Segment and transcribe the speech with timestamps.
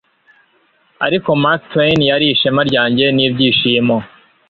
[1.05, 3.95] ariko mark twain yari ishema ryanjye n'ibyishimo